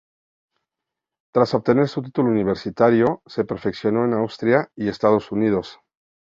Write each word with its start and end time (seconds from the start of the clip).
Tras 1.31 1.53
obtener 1.53 1.87
su 1.87 2.01
título 2.01 2.31
universitario 2.31 3.21
se 3.27 3.45
perfeccionó 3.45 4.03
en 4.05 4.13
Austria 4.15 4.67
y 4.75 4.87
Estados 4.87 5.31
Unidos. 5.31 5.77